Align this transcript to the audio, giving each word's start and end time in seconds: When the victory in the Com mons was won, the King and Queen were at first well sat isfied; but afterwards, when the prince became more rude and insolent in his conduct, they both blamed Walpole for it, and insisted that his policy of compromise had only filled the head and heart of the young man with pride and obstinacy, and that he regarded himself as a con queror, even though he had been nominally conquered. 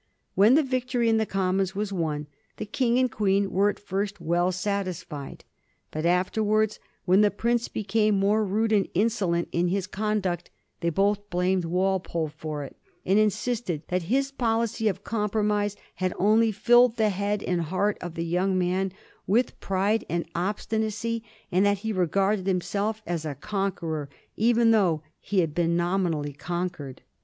When 0.33 0.55
the 0.55 0.63
victory 0.63 1.09
in 1.09 1.17
the 1.17 1.27
Com 1.27 1.57
mons 1.57 1.75
was 1.75 1.93
won, 1.93 2.25
the 2.57 2.65
King 2.65 2.97
and 2.97 3.11
Queen 3.11 3.51
were 3.51 3.69
at 3.69 3.77
first 3.77 4.19
well 4.19 4.51
sat 4.51 4.87
isfied; 4.87 5.41
but 5.91 6.07
afterwards, 6.07 6.79
when 7.05 7.21
the 7.21 7.29
prince 7.29 7.67
became 7.67 8.17
more 8.17 8.43
rude 8.43 8.71
and 8.71 8.87
insolent 8.95 9.47
in 9.51 9.67
his 9.67 9.85
conduct, 9.85 10.49
they 10.79 10.89
both 10.89 11.29
blamed 11.29 11.65
Walpole 11.65 12.29
for 12.29 12.63
it, 12.63 12.75
and 13.05 13.19
insisted 13.19 13.83
that 13.89 14.01
his 14.09 14.31
policy 14.31 14.87
of 14.87 15.03
compromise 15.03 15.75
had 15.93 16.15
only 16.17 16.51
filled 16.51 16.97
the 16.97 17.09
head 17.09 17.43
and 17.43 17.61
heart 17.61 17.99
of 18.01 18.15
the 18.15 18.25
young 18.25 18.57
man 18.57 18.91
with 19.27 19.59
pride 19.59 20.03
and 20.09 20.25
obstinacy, 20.33 21.23
and 21.51 21.63
that 21.63 21.77
he 21.85 21.93
regarded 21.93 22.47
himself 22.47 23.03
as 23.05 23.23
a 23.23 23.35
con 23.35 23.71
queror, 23.71 24.07
even 24.35 24.71
though 24.71 25.03
he 25.19 25.41
had 25.41 25.53
been 25.53 25.77
nominally 25.77 26.33
conquered. 26.33 27.03